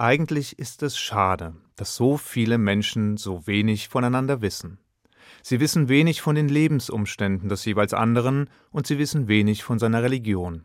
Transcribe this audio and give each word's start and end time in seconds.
Eigentlich 0.00 0.58
ist 0.58 0.82
es 0.82 0.96
schade, 0.96 1.52
dass 1.76 1.94
so 1.94 2.16
viele 2.16 2.56
Menschen 2.56 3.18
so 3.18 3.46
wenig 3.46 3.90
voneinander 3.90 4.40
wissen. 4.40 4.78
Sie 5.42 5.60
wissen 5.60 5.90
wenig 5.90 6.22
von 6.22 6.34
den 6.34 6.48
Lebensumständen 6.48 7.50
des 7.50 7.66
jeweils 7.66 7.92
anderen 7.92 8.48
und 8.70 8.86
sie 8.86 8.96
wissen 8.96 9.28
wenig 9.28 9.62
von 9.62 9.78
seiner 9.78 10.02
Religion. 10.02 10.64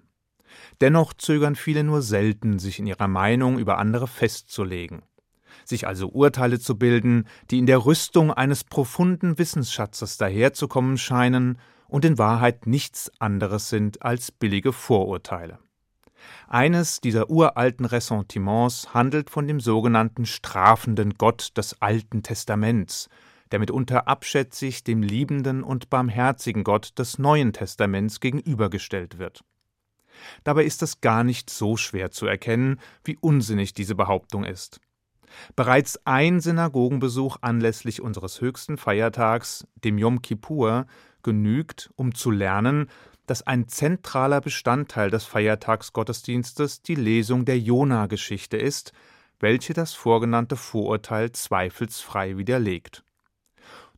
Dennoch 0.80 1.14
zögern 1.14 1.56
viele 1.58 1.84
nur 1.84 2.02
selten, 2.02 2.60
sich 2.60 2.80
in 2.80 2.88
ihrer 2.88 3.10
Meinung 3.10 3.60
über 3.60 3.78
andere 3.78 4.08
festzulegen, 4.08 5.02
sich 5.66 5.86
also 5.86 6.08
Urteile 6.08 6.58
zu 6.58 6.78
bilden, 6.78 7.28
die 7.52 7.60
in 7.60 7.66
der 7.66 7.86
Rüstung 7.86 8.32
eines 8.32 8.64
profunden 8.64 9.38
Wissensschatzes 9.38 10.16
daherzukommen 10.16 10.98
scheinen 10.98 11.60
und 11.90 12.06
in 12.06 12.18
Wahrheit 12.18 12.68
nichts 12.68 13.12
anderes 13.20 13.68
sind 13.68 14.02
als 14.02 14.32
billige 14.32 14.72
Vorurteile. 14.72 15.60
Eines 16.48 17.02
dieser 17.02 17.30
uralten 17.30 17.86
Ressentiments 17.86 18.94
handelt 18.94 19.30
von 19.30 19.48
dem 19.48 19.60
sogenannten 19.60 20.26
strafenden 20.26 21.16
Gott 21.16 21.52
des 21.58 21.82
Alten 21.82 22.24
Testaments, 22.24 23.10
der 23.52 23.60
mitunter 23.60 24.08
abschätzig 24.08 24.84
dem 24.84 25.02
liebenden 25.02 25.64
und 25.64 25.90
barmherzigen 25.90 26.64
Gott 26.64 26.98
des 26.98 27.20
Neuen 27.20 27.54
Testaments 27.54 28.20
gegenübergestellt 28.20 29.18
wird. 29.18 29.44
Dabei 30.44 30.64
ist 30.64 30.82
es 30.82 31.02
gar 31.02 31.24
nicht 31.24 31.50
so 31.50 31.78
schwer 31.78 32.12
zu 32.12 32.26
erkennen, 32.26 32.80
wie 33.04 33.18
unsinnig 33.20 33.74
diese 33.74 33.96
Behauptung 33.96 34.46
ist. 34.46 34.80
Bereits 35.56 36.00
ein 36.06 36.40
Synagogenbesuch 36.40 37.38
anlässlich 37.42 38.02
unseres 38.02 38.42
höchsten 38.42 38.78
Feiertags, 38.78 39.68
dem 39.84 39.98
Yom 39.98 40.22
Kippur, 40.22 40.86
genügt, 41.24 41.90
um 41.96 42.14
zu 42.14 42.32
lernen, 42.32 42.88
dass 43.26 43.42
ein 43.42 43.68
zentraler 43.68 44.42
Bestandteil 44.42 45.10
des 45.10 45.26
Feiertagsgottesdienstes 45.26 46.82
die 46.82 46.96
Lesung 46.96 47.46
der 47.46 47.60
Jona-Geschichte 47.60 48.58
ist, 48.58 48.94
welche 49.40 49.74
das 49.74 49.94
vorgenannte 49.94 50.56
Vorurteil 50.56 51.32
zweifelsfrei 51.32 52.38
widerlegt. 52.38 53.04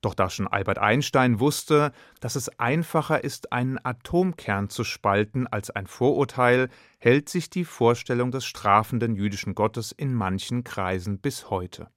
Doch 0.02 0.14
da 0.14 0.30
schon 0.30 0.48
Albert 0.48 0.78
Einstein 0.78 1.40
wusste, 1.40 1.92
dass 2.20 2.36
es 2.36 2.50
einfacher 2.60 3.24
ist, 3.24 3.52
einen 3.52 3.80
Atomkern 3.84 4.70
zu 4.70 4.84
spalten 4.84 5.48
als 5.48 5.70
ein 5.72 5.88
Vorurteil, 5.88 6.70
hält 7.00 7.30
sich 7.30 7.50
die 7.50 7.66
Vorstellung 7.66 8.32
des 8.32 8.46
strafenden 8.46 9.16
jüdischen 9.16 9.56
Gottes 9.56 9.92
in 9.92 10.14
manchen 10.14 10.64
Kreisen 10.64 11.20
bis 11.20 11.50
heute. 11.50 11.90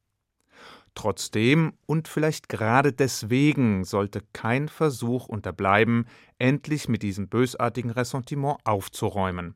Trotzdem 0.94 1.72
und 1.86 2.08
vielleicht 2.08 2.48
gerade 2.48 2.92
deswegen 2.92 3.84
sollte 3.84 4.22
kein 4.32 4.68
Versuch 4.68 5.28
unterbleiben, 5.28 6.06
endlich 6.38 6.88
mit 6.88 7.02
diesem 7.02 7.28
bösartigen 7.28 7.90
Ressentiment 7.90 8.58
aufzuräumen. 8.64 9.54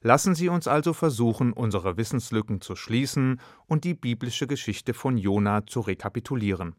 Lassen 0.00 0.34
Sie 0.34 0.48
uns 0.48 0.68
also 0.68 0.92
versuchen, 0.92 1.52
unsere 1.52 1.96
Wissenslücken 1.96 2.60
zu 2.60 2.76
schließen 2.76 3.40
und 3.66 3.84
die 3.84 3.94
biblische 3.94 4.46
Geschichte 4.46 4.94
von 4.94 5.18
Jona 5.18 5.66
zu 5.66 5.80
rekapitulieren. 5.80 6.76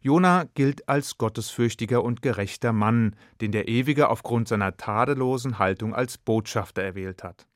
Jona 0.00 0.44
gilt 0.54 0.88
als 0.88 1.16
gottesfürchtiger 1.16 2.04
und 2.04 2.20
gerechter 2.20 2.72
Mann, 2.72 3.16
den 3.40 3.52
der 3.52 3.68
Ewige 3.68 4.10
aufgrund 4.10 4.48
seiner 4.48 4.76
tadellosen 4.76 5.58
Haltung 5.58 5.94
als 5.94 6.18
Botschafter 6.18 6.82
erwählt 6.82 7.24
hat. 7.24 7.46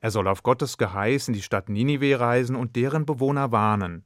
Er 0.00 0.10
soll 0.10 0.28
auf 0.28 0.42
Gottes 0.42 0.78
Geheiß 0.78 1.28
in 1.28 1.34
die 1.34 1.42
Stadt 1.42 1.68
Ninive 1.68 2.18
reisen 2.18 2.56
und 2.56 2.76
deren 2.76 3.04
Bewohner 3.04 3.52
warnen. 3.52 4.04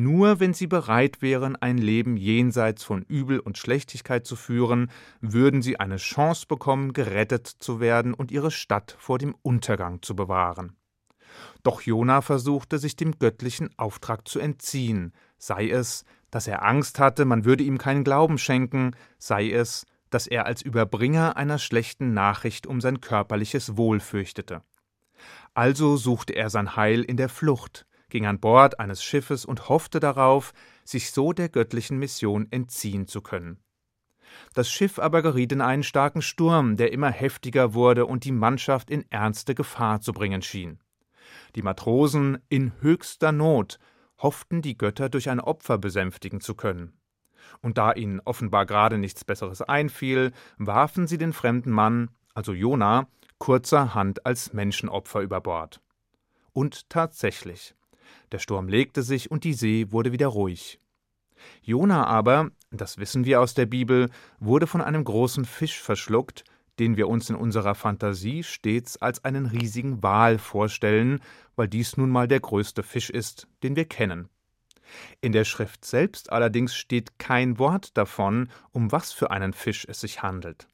Nur 0.00 0.38
wenn 0.38 0.54
sie 0.54 0.68
bereit 0.68 1.22
wären, 1.22 1.56
ein 1.56 1.76
Leben 1.76 2.16
jenseits 2.16 2.84
von 2.84 3.02
Übel 3.02 3.40
und 3.40 3.58
Schlechtigkeit 3.58 4.24
zu 4.24 4.36
führen, 4.36 4.92
würden 5.20 5.60
sie 5.60 5.80
eine 5.80 5.96
Chance 5.96 6.46
bekommen, 6.46 6.92
gerettet 6.92 7.48
zu 7.48 7.80
werden 7.80 8.14
und 8.14 8.30
ihre 8.30 8.52
Stadt 8.52 8.94
vor 9.00 9.18
dem 9.18 9.34
Untergang 9.42 10.00
zu 10.00 10.14
bewahren. 10.14 10.76
Doch 11.64 11.82
Jona 11.82 12.20
versuchte, 12.20 12.78
sich 12.78 12.94
dem 12.94 13.18
göttlichen 13.18 13.76
Auftrag 13.76 14.28
zu 14.28 14.38
entziehen, 14.38 15.12
sei 15.36 15.68
es, 15.68 16.04
dass 16.30 16.46
er 16.46 16.64
Angst 16.64 17.00
hatte, 17.00 17.24
man 17.24 17.44
würde 17.44 17.64
ihm 17.64 17.78
keinen 17.78 18.04
Glauben 18.04 18.38
schenken, 18.38 18.92
sei 19.18 19.50
es, 19.50 19.84
dass 20.10 20.28
er 20.28 20.46
als 20.46 20.62
Überbringer 20.62 21.36
einer 21.36 21.58
schlechten 21.58 22.14
Nachricht 22.14 22.68
um 22.68 22.80
sein 22.80 23.00
körperliches 23.00 23.76
Wohl 23.76 23.98
fürchtete. 23.98 24.62
Also 25.54 25.96
suchte 25.96 26.34
er 26.34 26.50
sein 26.50 26.76
Heil 26.76 27.02
in 27.02 27.16
der 27.16 27.28
Flucht, 27.28 27.87
ging 28.08 28.26
an 28.26 28.40
Bord 28.40 28.80
eines 28.80 29.02
Schiffes 29.02 29.44
und 29.44 29.68
hoffte 29.68 30.00
darauf, 30.00 30.52
sich 30.84 31.10
so 31.10 31.32
der 31.32 31.48
göttlichen 31.48 31.98
Mission 31.98 32.46
entziehen 32.50 33.06
zu 33.06 33.20
können. 33.20 33.58
Das 34.54 34.70
Schiff 34.70 34.98
aber 34.98 35.22
geriet 35.22 35.52
in 35.52 35.60
einen 35.60 35.82
starken 35.82 36.22
Sturm, 36.22 36.76
der 36.76 36.92
immer 36.92 37.10
heftiger 37.10 37.74
wurde 37.74 38.06
und 38.06 38.24
die 38.24 38.32
Mannschaft 38.32 38.90
in 38.90 39.04
ernste 39.10 39.54
Gefahr 39.54 40.00
zu 40.00 40.12
bringen 40.12 40.42
schien. 40.42 40.80
Die 41.54 41.62
Matrosen, 41.62 42.38
in 42.48 42.72
höchster 42.80 43.32
Not, 43.32 43.78
hofften 44.18 44.62
die 44.62 44.76
Götter 44.76 45.08
durch 45.08 45.30
ein 45.30 45.40
Opfer 45.40 45.78
besänftigen 45.78 46.40
zu 46.40 46.54
können. 46.54 46.92
Und 47.60 47.78
da 47.78 47.92
ihnen 47.92 48.20
offenbar 48.20 48.66
gerade 48.66 48.98
nichts 48.98 49.24
Besseres 49.24 49.62
einfiel, 49.62 50.32
warfen 50.58 51.06
sie 51.06 51.18
den 51.18 51.32
fremden 51.32 51.70
Mann, 51.70 52.10
also 52.34 52.52
Jona, 52.52 53.08
kurzerhand 53.38 54.26
als 54.26 54.52
Menschenopfer 54.52 55.20
über 55.20 55.40
Bord. 55.40 55.80
Und 56.52 56.90
tatsächlich. 56.90 57.74
Der 58.32 58.38
Sturm 58.38 58.68
legte 58.68 59.02
sich 59.02 59.30
und 59.30 59.44
die 59.44 59.54
See 59.54 59.86
wurde 59.90 60.12
wieder 60.12 60.28
ruhig. 60.28 60.80
Jona 61.62 62.04
aber, 62.04 62.50
das 62.70 62.98
wissen 62.98 63.24
wir 63.24 63.40
aus 63.40 63.54
der 63.54 63.66
Bibel, 63.66 64.10
wurde 64.40 64.66
von 64.66 64.80
einem 64.80 65.04
großen 65.04 65.44
Fisch 65.44 65.80
verschluckt, 65.80 66.44
den 66.78 66.96
wir 66.96 67.08
uns 67.08 67.28
in 67.30 67.36
unserer 67.36 67.74
Fantasie 67.74 68.42
stets 68.42 68.96
als 68.96 69.24
einen 69.24 69.46
riesigen 69.46 70.02
Wal 70.02 70.38
vorstellen, 70.38 71.20
weil 71.56 71.68
dies 71.68 71.96
nun 71.96 72.10
mal 72.10 72.28
der 72.28 72.40
größte 72.40 72.82
Fisch 72.82 73.10
ist, 73.10 73.48
den 73.62 73.76
wir 73.76 73.84
kennen. 73.84 74.28
In 75.20 75.32
der 75.32 75.44
Schrift 75.44 75.84
selbst 75.84 76.32
allerdings 76.32 76.74
steht 76.74 77.18
kein 77.18 77.58
Wort 77.58 77.96
davon, 77.96 78.48
um 78.70 78.90
was 78.92 79.12
für 79.12 79.30
einen 79.30 79.52
Fisch 79.52 79.86
es 79.88 80.00
sich 80.00 80.22
handelt. 80.22 80.68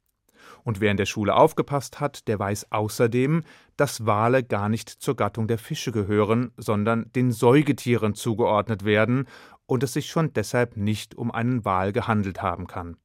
Und 0.63 0.81
wer 0.81 0.91
in 0.91 0.97
der 0.97 1.05
Schule 1.05 1.35
aufgepasst 1.35 1.99
hat, 1.99 2.27
der 2.27 2.39
weiß 2.39 2.71
außerdem, 2.71 3.43
dass 3.77 4.05
Wale 4.05 4.43
gar 4.43 4.69
nicht 4.69 4.89
zur 4.89 5.15
Gattung 5.15 5.47
der 5.47 5.57
Fische 5.57 5.91
gehören, 5.91 6.51
sondern 6.57 7.11
den 7.13 7.31
Säugetieren 7.31 8.13
zugeordnet 8.13 8.85
werden 8.85 9.27
und 9.65 9.83
es 9.83 9.93
sich 9.93 10.07
schon 10.07 10.33
deshalb 10.33 10.77
nicht 10.77 11.15
um 11.15 11.31
einen 11.31 11.65
Wal 11.65 11.91
gehandelt 11.91 12.41
haben 12.41 12.67
kann. 12.67 12.97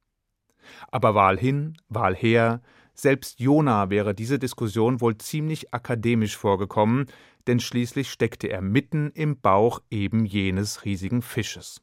Aber 0.89 1.15
Wal 1.15 1.37
hin, 1.37 1.77
Wal 1.89 2.15
her, 2.15 2.61
selbst 2.93 3.39
Jona 3.39 3.89
wäre 3.89 4.13
diese 4.13 4.37
Diskussion 4.37 5.01
wohl 5.01 5.17
ziemlich 5.17 5.73
akademisch 5.73 6.37
vorgekommen, 6.37 7.07
denn 7.47 7.59
schließlich 7.59 8.11
steckte 8.11 8.47
er 8.47 8.61
mitten 8.61 9.11
im 9.11 9.39
Bauch 9.39 9.81
eben 9.89 10.25
jenes 10.25 10.85
riesigen 10.85 11.21
Fisches. 11.21 11.81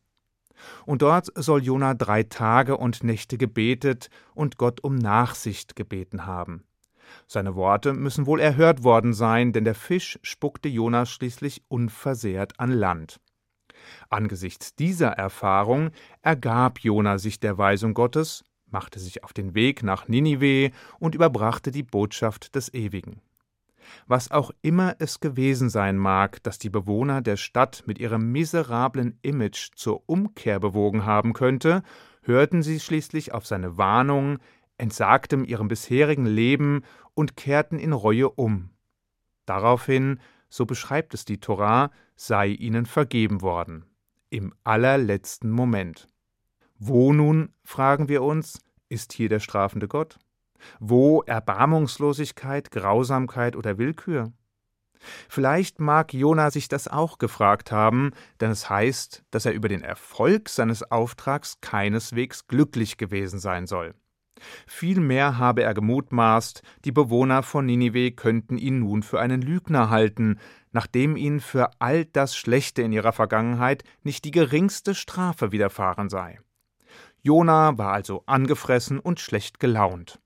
Und 0.87 1.03
dort 1.03 1.29
soll 1.35 1.63
Jona 1.63 1.95
drei 1.95 2.23
Tage 2.23 2.77
und 2.77 3.05
Nächte 3.05 3.39
gebetet 3.39 4.11
und 4.35 4.59
Gott 4.59 4.83
um 4.83 4.97
Nachsicht 4.97 5.77
gebeten 5.77 6.27
haben. 6.27 6.65
Seine 7.27 7.55
Worte 7.55 7.95
müssen 7.95 8.27
wohl 8.27 8.41
erhört 8.41 8.83
worden 8.83 9.15
sein, 9.15 9.53
denn 9.53 9.65
der 9.65 9.75
Fisch 9.75 10.19
spuckte 10.23 10.69
Jona 10.69 11.07
schließlich 11.07 11.63
unversehrt 11.69 12.59
an 12.59 12.71
Land. 12.71 13.21
Angesichts 14.11 14.75
dieser 14.75 15.11
Erfahrung 15.11 15.91
ergab 16.23 16.81
Jona 16.81 17.19
sich 17.19 17.41
der 17.41 17.57
Weisung 17.59 17.95
Gottes 17.95 18.45
machte 18.71 18.99
sich 18.99 19.25
auf 19.25 19.33
den 19.33 19.55
Weg 19.55 19.83
nach 19.83 20.09
Ninive 20.09 20.73
und 20.99 21.15
überbrachte 21.15 21.71
die 21.71 21.83
Botschaft 21.83 22.55
des 22.55 22.73
Ewigen. 22.75 23.21
Was 24.06 24.31
auch 24.31 24.50
immer 24.62 24.97
es 24.99 25.21
gewesen 25.21 25.71
sein 25.71 25.97
mag, 25.97 26.43
das 26.43 26.59
die 26.59 26.71
Bewohner 26.71 27.21
der 27.21 27.37
Stadt 27.37 27.84
mit 27.87 27.99
ihrem 27.99 28.32
miserablen 28.32 29.19
Image 29.22 29.71
zur 29.75 30.03
Umkehr 30.06 30.60
bewogen 30.60 31.04
haben 31.04 31.32
könnte, 31.32 31.82
hörten 32.22 32.62
sie 32.62 32.81
schließlich 32.81 33.32
auf 33.32 33.47
seine 33.47 33.78
Warnung, 33.78 34.38
entsagtem 34.77 35.44
ihrem 35.44 35.69
bisherigen 35.69 36.27
Leben 36.27 36.82
und 37.15 37.37
kehrten 37.37 37.78
in 37.78 37.93
Reue 37.93 38.31
um. 38.31 38.71
Daraufhin, 39.44 40.21
so 40.48 40.66
beschreibt 40.66 41.15
es 41.15 41.25
die 41.25 41.41
Torah, 41.41 41.91
sei 42.16 42.48
ihnen 42.48 42.86
vergeben 42.86 43.42
worden. 43.42 43.84
Im 44.30 44.54
allerletzten 44.65 45.51
Moment. 45.51 46.07
Wo 46.78 47.13
nun, 47.13 47.51
fragen 47.65 48.09
wir 48.09 48.22
uns, 48.22 48.60
ist 48.89 49.13
hier 49.13 49.28
der 49.28 49.41
strafende 49.41 49.89
Gott? 49.89 50.18
Wo 50.81 51.22
Erbarmungslosigkeit, 51.22 52.71
Grausamkeit 52.71 53.57
oder 53.57 53.78
Willkür? 53.78 54.33
Vielleicht 55.28 55.81
mag 55.81 56.13
Jona 56.13 56.51
sich 56.51 56.69
das 56.69 56.89
auch 56.89 57.19
gefragt 57.19 57.71
haben, 57.72 58.10
denn 58.41 58.51
es 58.51 58.69
heißt, 58.69 59.25
dass 59.31 59.47
er 59.47 59.53
über 59.53 59.69
den 59.69 59.83
Erfolg 59.83 60.49
seines 60.49 60.83
Auftrags 60.83 61.60
keineswegs 61.60 62.47
glücklich 62.47 62.97
gewesen 62.97 63.39
sein 63.39 63.66
soll. 63.66 63.95
Vielmehr 64.66 65.39
habe 65.39 65.63
er 65.63 65.75
gemutmaßt, 65.75 66.63
die 66.84 66.93
Bewohner 66.93 67.43
von 67.43 67.66
Ninive 67.66 68.13
könnten 68.13 68.57
ihn 68.57 68.81
nun 68.81 69.03
für 69.03 69.21
einen 69.21 69.43
Lügner 69.43 69.91
halten, 69.91 70.39
nachdem 70.71 71.16
ihnen 71.16 71.41
für 71.41 71.71
all 71.81 72.04
das 72.04 72.37
Schlechte 72.37 72.83
in 72.83 72.93
ihrer 72.93 73.13
Vergangenheit 73.13 73.83
nicht 74.03 74.25
die 74.25 74.31
geringste 74.31 74.95
Strafe 74.95 75.51
widerfahren 75.51 76.09
sei. 76.09 76.39
Jona 77.21 77.77
war 77.78 77.93
also 77.93 78.22
angefressen 78.27 79.01
und 79.01 79.19
schlecht 79.19 79.59
gelaunt. 79.59 80.21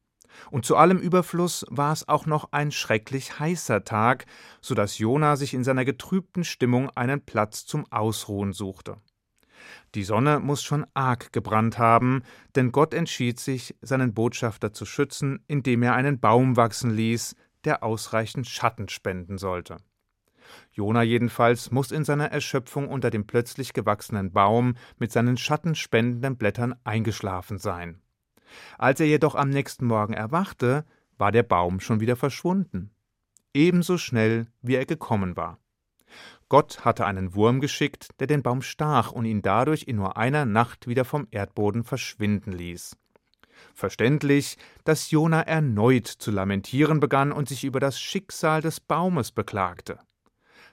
Und 0.50 0.64
zu 0.64 0.76
allem 0.76 0.98
Überfluss 0.98 1.64
war 1.68 1.92
es 1.92 2.08
auch 2.08 2.26
noch 2.26 2.52
ein 2.52 2.70
schrecklich 2.70 3.38
heißer 3.38 3.84
Tag, 3.84 4.26
so 4.60 4.74
dass 4.74 4.98
Jona 4.98 5.36
sich 5.36 5.54
in 5.54 5.64
seiner 5.64 5.84
getrübten 5.84 6.44
Stimmung 6.44 6.90
einen 6.90 7.24
Platz 7.24 7.66
zum 7.66 7.90
Ausruhen 7.90 8.52
suchte. 8.52 8.96
Die 9.94 10.04
Sonne 10.04 10.40
muss 10.40 10.62
schon 10.62 10.86
arg 10.94 11.32
gebrannt 11.32 11.78
haben, 11.78 12.22
denn 12.56 12.72
Gott 12.72 12.94
entschied 12.94 13.38
sich, 13.38 13.76
seinen 13.80 14.14
Botschafter 14.14 14.72
zu 14.72 14.84
schützen, 14.86 15.44
indem 15.46 15.82
er 15.82 15.94
einen 15.94 16.18
Baum 16.18 16.56
wachsen 16.56 16.90
ließ, 16.90 17.36
der 17.64 17.82
ausreichend 17.82 18.48
Schatten 18.48 18.88
spenden 18.88 19.38
sollte. 19.38 19.76
Jona 20.72 21.02
jedenfalls 21.02 21.70
muss 21.70 21.92
in 21.92 22.04
seiner 22.04 22.30
Erschöpfung 22.30 22.88
unter 22.88 23.10
dem 23.10 23.26
plötzlich 23.26 23.72
gewachsenen 23.72 24.32
Baum 24.32 24.74
mit 24.98 25.12
seinen 25.12 25.36
schattenspendenden 25.36 26.36
Blättern 26.36 26.74
eingeschlafen 26.84 27.58
sein. 27.58 28.01
Als 28.78 29.00
er 29.00 29.06
jedoch 29.06 29.34
am 29.34 29.50
nächsten 29.50 29.86
Morgen 29.86 30.14
erwachte, 30.14 30.84
war 31.18 31.32
der 31.32 31.42
Baum 31.42 31.80
schon 31.80 32.00
wieder 32.00 32.16
verschwunden. 32.16 32.90
Ebenso 33.54 33.98
schnell, 33.98 34.46
wie 34.62 34.74
er 34.74 34.86
gekommen 34.86 35.36
war. 35.36 35.58
Gott 36.48 36.84
hatte 36.84 37.06
einen 37.06 37.34
Wurm 37.34 37.60
geschickt, 37.60 38.08
der 38.20 38.26
den 38.26 38.42
Baum 38.42 38.60
stach 38.60 39.12
und 39.12 39.24
ihn 39.24 39.40
dadurch 39.40 39.84
in 39.84 39.96
nur 39.96 40.16
einer 40.16 40.44
Nacht 40.44 40.86
wieder 40.86 41.04
vom 41.04 41.26
Erdboden 41.30 41.84
verschwinden 41.84 42.52
ließ. 42.52 42.96
Verständlich, 43.74 44.58
dass 44.84 45.10
Jona 45.10 45.40
erneut 45.42 46.06
zu 46.06 46.30
lamentieren 46.30 47.00
begann 47.00 47.32
und 47.32 47.48
sich 47.48 47.64
über 47.64 47.80
das 47.80 47.98
Schicksal 48.00 48.60
des 48.60 48.80
Baumes 48.80 49.32
beklagte. 49.32 49.98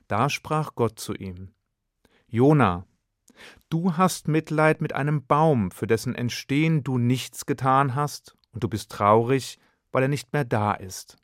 Da 0.07 0.29
sprach 0.29 0.75
Gott 0.75 0.99
zu 0.99 1.13
ihm: 1.13 1.53
Jona, 2.27 2.85
du 3.69 3.97
hast 3.97 4.27
Mitleid 4.27 4.81
mit 4.81 4.93
einem 4.93 5.25
Baum, 5.25 5.71
für 5.71 5.87
dessen 5.87 6.15
Entstehen 6.15 6.83
du 6.83 6.97
nichts 6.97 7.45
getan 7.45 7.95
hast, 7.95 8.35
und 8.51 8.63
du 8.63 8.67
bist 8.67 8.91
traurig, 8.91 9.59
weil 9.91 10.03
er 10.03 10.09
nicht 10.09 10.33
mehr 10.33 10.45
da 10.45 10.73
ist. 10.73 11.17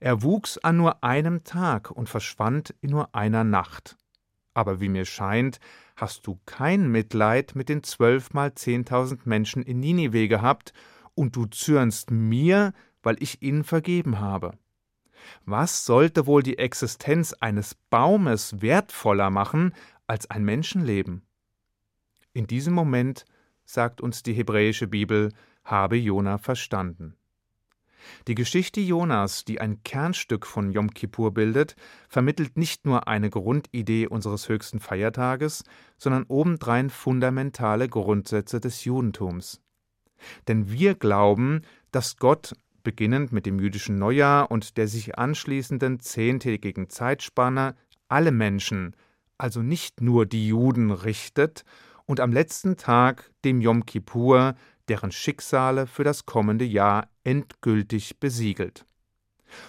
Er 0.00 0.22
wuchs 0.22 0.58
an 0.58 0.76
nur 0.76 1.02
einem 1.02 1.44
Tag 1.44 1.90
und 1.90 2.08
verschwand 2.08 2.74
in 2.80 2.90
nur 2.90 3.14
einer 3.14 3.44
Nacht. 3.44 3.96
Aber 4.54 4.80
wie 4.80 4.88
mir 4.88 5.04
scheint, 5.04 5.58
hast 5.96 6.26
du 6.26 6.38
kein 6.46 6.88
Mitleid 6.88 7.54
mit 7.54 7.68
den 7.68 7.82
zwölf 7.82 8.32
mal 8.32 8.54
zehntausend 8.54 9.26
Menschen 9.26 9.62
in 9.62 9.80
Ninive 9.80 10.28
gehabt, 10.28 10.72
und 11.14 11.34
du 11.34 11.46
zürnst 11.46 12.10
mir, 12.10 12.74
weil 13.02 13.16
ich 13.22 13.42
ihnen 13.42 13.64
vergeben 13.64 14.20
habe. 14.20 14.52
Was 15.44 15.84
sollte 15.84 16.26
wohl 16.26 16.42
die 16.42 16.58
Existenz 16.58 17.32
eines 17.32 17.74
Baumes 17.74 18.60
wertvoller 18.60 19.30
machen 19.30 19.74
als 20.06 20.30
ein 20.30 20.44
Menschenleben? 20.44 21.25
In 22.36 22.46
diesem 22.46 22.74
Moment, 22.74 23.24
sagt 23.64 24.02
uns 24.02 24.22
die 24.22 24.34
hebräische 24.34 24.86
Bibel, 24.86 25.32
habe 25.64 25.96
Jona 25.96 26.36
verstanden. 26.36 27.16
Die 28.28 28.34
Geschichte 28.34 28.78
Jonas, 28.78 29.46
die 29.46 29.58
ein 29.58 29.82
Kernstück 29.84 30.44
von 30.44 30.70
Yom 30.70 30.90
Kippur 30.92 31.32
bildet, 31.32 31.76
vermittelt 32.10 32.58
nicht 32.58 32.84
nur 32.84 33.08
eine 33.08 33.30
Grundidee 33.30 34.06
unseres 34.06 34.50
höchsten 34.50 34.80
Feiertages, 34.80 35.64
sondern 35.96 36.24
obendrein 36.24 36.90
fundamentale 36.90 37.88
Grundsätze 37.88 38.60
des 38.60 38.84
Judentums. 38.84 39.62
Denn 40.46 40.70
wir 40.70 40.94
glauben, 40.94 41.62
dass 41.90 42.18
Gott 42.18 42.52
beginnend 42.82 43.32
mit 43.32 43.46
dem 43.46 43.58
jüdischen 43.58 43.98
Neujahr 43.98 44.50
und 44.50 44.76
der 44.76 44.88
sich 44.88 45.18
anschließenden 45.18 46.00
zehntägigen 46.00 46.90
Zeitspanne 46.90 47.76
alle 48.08 48.30
Menschen, 48.30 48.94
also 49.38 49.62
nicht 49.62 50.02
nur 50.02 50.26
die 50.26 50.48
Juden, 50.48 50.90
richtet 50.90 51.64
und 52.06 52.20
am 52.20 52.32
letzten 52.32 52.76
Tag, 52.76 53.30
dem 53.44 53.60
Yom 53.60 53.84
Kippur, 53.84 54.54
deren 54.88 55.12
Schicksale 55.12 55.86
für 55.86 56.04
das 56.04 56.26
kommende 56.26 56.64
Jahr 56.64 57.08
endgültig 57.24 58.18
besiegelt. 58.20 58.86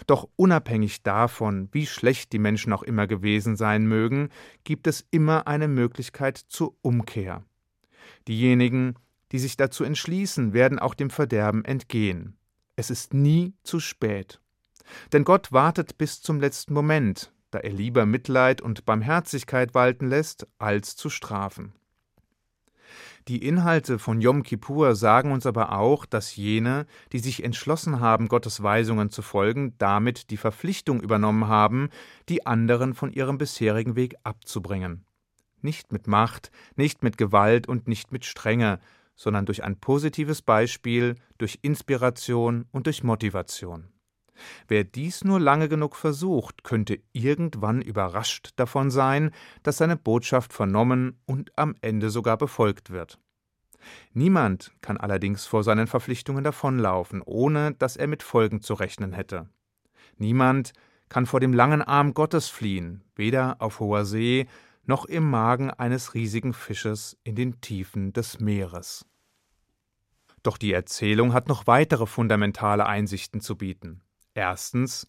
Doch 0.08 0.28
unabhängig 0.36 1.04
davon, 1.04 1.70
wie 1.72 1.86
schlecht 1.86 2.34
die 2.34 2.40
Menschen 2.40 2.74
auch 2.74 2.84
immer 2.84 3.08
gewesen 3.08 3.56
sein 3.56 3.86
mögen, 3.86 4.30
gibt 4.64 4.88
es 4.88 5.06
immer 5.12 5.48
eine 5.48 5.68
Möglichkeit 5.68 6.38
zur 6.38 6.76
Umkehr. 6.82 7.44
Diejenigen, 8.28 8.96
die 9.32 9.40
sich 9.40 9.58
dazu 9.58 9.84
entschließen, 9.84 10.54
werden 10.54 10.80
auch 10.80 10.94
dem 10.94 11.10
Verderben 11.10 11.66
entgehen. 11.66 12.38
Es 12.76 12.90
ist 12.90 13.14
nie 13.14 13.54
zu 13.64 13.80
spät. 13.80 14.40
Denn 15.12 15.24
Gott 15.24 15.52
wartet 15.52 15.98
bis 15.98 16.22
zum 16.22 16.40
letzten 16.40 16.74
Moment, 16.74 17.32
da 17.52 17.60
er 17.60 17.72
lieber 17.72 18.06
Mitleid 18.06 18.62
und 18.62 18.86
Barmherzigkeit 18.86 19.74
walten 19.74 20.08
lässt, 20.08 20.48
als 20.58 20.96
zu 20.96 21.10
strafen. 21.10 21.74
Die 23.28 23.46
Inhalte 23.46 24.00
von 24.00 24.22
Yom 24.22 24.44
Kippur 24.44 24.96
sagen 24.96 25.32
uns 25.32 25.46
aber 25.46 25.78
auch, 25.78 26.06
dass 26.06 26.36
jene, 26.36 26.86
die 27.12 27.20
sich 27.20 27.44
entschlossen 27.44 28.00
haben, 28.00 28.28
Gottes 28.28 28.64
Weisungen 28.64 29.10
zu 29.10 29.22
folgen, 29.22 29.74
damit 29.78 30.30
die 30.30 30.38
Verpflichtung 30.38 31.02
übernommen 31.02 31.48
haben, 31.48 31.90
die 32.30 32.46
anderen 32.46 32.94
von 32.94 33.12
ihrem 33.12 33.38
bisherigen 33.38 33.96
Weg 33.96 34.16
abzubringen. 34.24 35.06
Nicht 35.62 35.92
mit 35.92 36.08
Macht, 36.08 36.52
nicht 36.76 37.04
mit 37.04 37.18
Gewalt 37.18 37.68
und 37.68 37.88
nicht 37.88 38.12
mit 38.12 38.26
Strenge, 38.26 38.80
sondern 39.16 39.46
durch 39.46 39.64
ein 39.64 39.80
positives 39.80 40.42
Beispiel, 40.42 41.16
durch 41.38 41.60
Inspiration 41.64 42.66
und 42.72 42.86
durch 42.86 43.04
Motivation. 43.04 43.90
Wer 44.68 44.84
dies 44.84 45.24
nur 45.24 45.40
lange 45.40 45.70
genug 45.70 45.96
versucht, 45.96 46.64
könnte 46.64 47.00
irgendwann 47.14 47.82
überrascht 47.82 48.52
davon 48.56 48.92
sein, 48.92 49.32
dass 49.64 49.78
seine 49.78 49.98
Botschaft 49.98 50.54
vernommen 50.54 51.20
und 51.26 51.52
am 51.56 51.76
Ende 51.82 52.10
sogar 52.10 52.38
befolgt 52.38 52.90
wird. 52.90 53.20
Niemand 54.14 54.72
kann 54.82 54.98
allerdings 54.98 55.46
vor 55.46 55.64
seinen 55.64 55.88
Verpflichtungen 55.88 56.44
davonlaufen, 56.44 57.22
ohne 57.24 57.74
dass 57.74 57.96
er 57.96 58.08
mit 58.08 58.24
Folgen 58.24 58.62
zu 58.62 58.74
rechnen 58.74 59.14
hätte. 59.14 59.50
Niemand 60.18 60.74
kann 61.10 61.26
vor 61.26 61.40
dem 61.40 61.54
langen 61.54 61.82
Arm 61.82 62.14
Gottes 62.14 62.50
fliehen, 62.50 63.04
weder 63.16 63.58
auf 63.60 63.80
hoher 63.80 64.06
See 64.06 64.48
noch 64.86 65.06
im 65.06 65.30
Magen 65.30 65.70
eines 65.70 66.14
riesigen 66.14 66.54
Fisches 66.54 67.18
in 67.24 67.36
den 67.36 67.62
Tiefen 67.62 68.14
des 68.14 68.40
Meeres. 68.40 69.06
Doch 70.44 70.58
die 70.58 70.72
Erzählung 70.72 71.34
hat 71.34 71.50
noch 71.50 71.68
weitere 71.68 72.06
fundamentale 72.06 72.86
Einsichten 72.86 73.42
zu 73.42 73.58
bieten. 73.58 74.02
Erstens, 74.38 75.08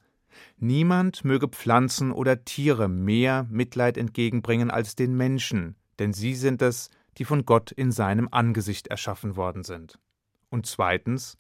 niemand 0.57 1.23
möge 1.23 1.49
Pflanzen 1.49 2.13
oder 2.13 2.47
Tiere 2.47 2.89
mehr 2.89 3.47
Mitleid 3.51 3.99
entgegenbringen 3.99 4.71
als 4.71 4.97
den 4.97 5.19
Menschen, 5.19 5.77
denn 5.99 6.15
sie 6.15 6.35
sind 6.35 6.63
es, 6.63 6.89
die 7.19 7.27
von 7.27 7.45
Gott 7.45 7.71
in 7.71 7.93
seinem 7.93 8.29
Angesicht 8.31 8.87
erschaffen 8.87 9.37
worden 9.37 9.65
sind. 9.65 9.99
Und 10.49 10.65
zweitens, 10.65 11.37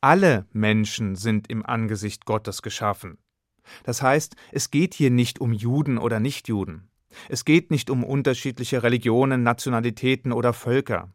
alle 0.00 0.46
Menschen 0.52 1.14
sind 1.14 1.48
im 1.48 1.64
Angesicht 1.64 2.24
Gottes 2.24 2.60
geschaffen. 2.60 3.18
Das 3.84 4.02
heißt, 4.02 4.34
es 4.50 4.72
geht 4.72 4.92
hier 4.92 5.12
nicht 5.12 5.40
um 5.40 5.52
Juden 5.52 5.98
oder 5.98 6.18
Nichtjuden. 6.18 6.90
Es 7.28 7.44
geht 7.44 7.70
nicht 7.70 7.88
um 7.88 8.02
unterschiedliche 8.02 8.82
Religionen, 8.82 9.44
Nationalitäten 9.44 10.32
oder 10.32 10.52
Völker. 10.52 11.12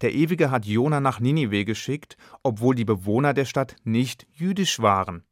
Der 0.00 0.14
Ewige 0.14 0.50
hat 0.50 0.66
Jona 0.66 0.98
nach 0.98 1.20
Ninive 1.20 1.64
geschickt, 1.64 2.16
obwohl 2.42 2.74
die 2.74 2.84
Bewohner 2.84 3.34
der 3.34 3.44
Stadt 3.44 3.76
nicht 3.84 4.26
jüdisch 4.32 4.80
waren. 4.80 5.22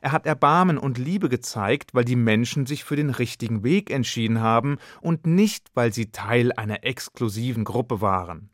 Er 0.00 0.12
hat 0.12 0.26
Erbarmen 0.26 0.78
und 0.78 0.98
Liebe 0.98 1.28
gezeigt, 1.28 1.94
weil 1.94 2.04
die 2.04 2.16
Menschen 2.16 2.66
sich 2.66 2.84
für 2.84 2.96
den 2.96 3.10
richtigen 3.10 3.62
Weg 3.62 3.90
entschieden 3.90 4.40
haben 4.40 4.78
und 5.00 5.26
nicht, 5.26 5.68
weil 5.74 5.92
sie 5.92 6.12
Teil 6.12 6.52
einer 6.52 6.84
exklusiven 6.84 7.64
Gruppe 7.64 8.00
waren. 8.00 8.50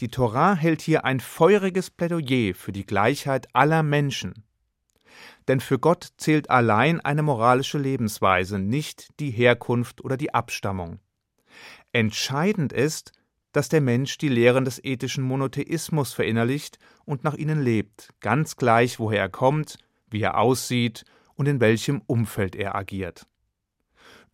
Die 0.00 0.08
Torah 0.08 0.54
hält 0.54 0.80
hier 0.80 1.04
ein 1.04 1.20
feuriges 1.20 1.90
Plädoyer 1.90 2.54
für 2.54 2.72
die 2.72 2.86
Gleichheit 2.86 3.48
aller 3.52 3.82
Menschen. 3.82 4.44
Denn 5.48 5.60
für 5.60 5.78
Gott 5.78 6.08
zählt 6.16 6.50
allein 6.50 7.00
eine 7.00 7.22
moralische 7.22 7.78
Lebensweise, 7.78 8.58
nicht 8.58 9.08
die 9.20 9.30
Herkunft 9.30 10.02
oder 10.02 10.16
die 10.16 10.34
Abstammung. 10.34 10.98
Entscheidend 11.92 12.72
ist, 12.72 13.12
dass 13.52 13.68
der 13.68 13.80
Mensch 13.80 14.18
die 14.18 14.28
Lehren 14.28 14.66
des 14.66 14.82
ethischen 14.84 15.24
Monotheismus 15.24 16.12
verinnerlicht 16.12 16.78
und 17.06 17.24
nach 17.24 17.34
ihnen 17.34 17.62
lebt, 17.62 18.12
ganz 18.20 18.56
gleich, 18.56 18.98
woher 18.98 19.20
er 19.20 19.28
kommt, 19.30 19.78
wie 20.10 20.22
er 20.22 20.38
aussieht 20.38 21.04
und 21.34 21.46
in 21.46 21.60
welchem 21.60 22.02
Umfeld 22.06 22.56
er 22.56 22.74
agiert. 22.74 23.26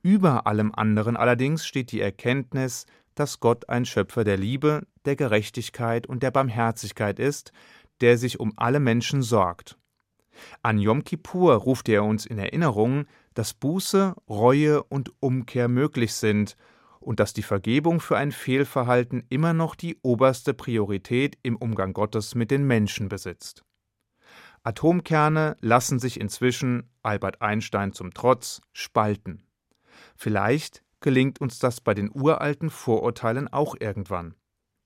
Über 0.03 0.47
allem 0.47 0.73
anderen 0.75 1.17
allerdings 1.17 1.67
steht 1.67 1.93
die 1.93 2.01
Erkenntnis, 2.01 2.87
dass 3.15 3.41
Gott 3.41 3.69
ein 3.69 3.85
Schöpfer 3.85 4.25
der 4.25 4.37
Liebe, 4.37 4.87
der 5.05 5.17
Gerechtigkeit 5.17 6.07
und 6.07 6.23
der 6.23 6.31
Barmherzigkeit 6.31 7.19
ist, 7.19 7.53
der 8.01 8.19
sich 8.19 8.41
um 8.41 8.53
alle 8.57 8.81
Menschen 8.81 9.23
sorgt 9.23 9.77
an 10.63 10.79
Yom 10.79 11.05
Kippur 11.05 11.55
ruft 11.55 11.89
er 11.89 12.05
uns 12.05 12.27
in 12.27 12.39
Erinnerung, 12.39 13.07
dass 13.35 13.55
Buße, 13.55 14.15
Reue 14.29 14.83
und 14.83 15.13
Umkehr 15.21 15.69
möglich 15.69 16.15
sind 16.15 16.57
und 17.01 17.21
dass 17.21 17.33
die 17.33 17.43
Vergebung 17.43 18.01
für 18.01 18.17
ein 18.17 18.33
Fehlverhalten 18.33 19.25
immer 19.29 19.53
noch 19.53 19.75
die 19.75 19.99
oberste 20.03 20.55
Priorität 20.55 21.39
im 21.43 21.57
Umgang 21.57 21.93
Gottes 21.93 22.35
mit 22.35 22.51
den 22.51 22.67
Menschen 22.67 23.09
besitzt. 23.09 23.65
Atomkerne 24.65 25.57
lassen 25.61 25.99
sich 25.99 26.21
inzwischen, 26.21 26.89
Albert 27.03 27.43
Einstein 27.43 27.93
zum 27.93 28.15
Trotz, 28.15 28.61
spalten. 28.73 29.45
Vielleicht 30.17 30.85
gelingt 31.01 31.41
uns 31.41 31.59
das 31.59 31.81
bei 31.81 31.95
den 31.95 32.11
uralten 32.13 32.71
Vorurteilen 32.71 33.49
auch 33.49 33.75
irgendwann. 33.79 34.37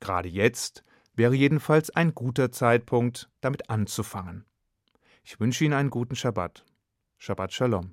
Gerade 0.01 0.29
jetzt 0.31 0.83
wäre 1.15 1.35
jedenfalls 1.35 1.91
ein 1.91 2.15
guter 2.15 2.51
Zeitpunkt, 2.51 3.29
damit 3.41 3.69
anzufangen. 3.69 4.47
Ich 5.23 5.41
wünsche 5.41 5.65
Ihnen 5.65 5.75
einen 5.75 5.91
guten 5.91 6.17
Schabbat. 6.17 6.65
Shabbat 7.19 7.53
Shalom. 7.53 7.85